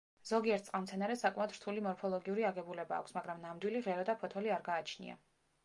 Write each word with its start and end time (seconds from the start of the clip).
ზოგიერთ 0.27 0.63
წყალმცენარეს 0.69 1.21
საკმაოდ 1.25 1.53
რთული 1.57 1.83
მორფოლოგიური 1.89 2.47
აგებულება 2.51 2.99
აქვს, 3.01 3.15
მაგრამ 3.19 3.47
ნამდვილი 3.47 3.85
ღერო 3.91 4.09
და 4.11 4.19
ფოთოლი 4.25 4.55
არ 4.59 4.67
გააჩნია. 4.73 5.23